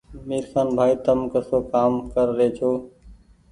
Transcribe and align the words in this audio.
ميرخآن 0.27 0.67
ڀآئي 0.77 0.95
تم 1.05 1.19
ڪسو 1.33 1.57
ڪآم 1.71 1.91
ڪر 2.13 2.27
رهي 2.37 2.49
ڇو 2.57 2.71